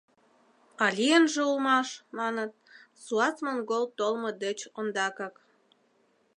[0.83, 2.51] А лийынже улмаш, маныт,
[3.03, 5.35] суас-монгол толмо деч ондакак...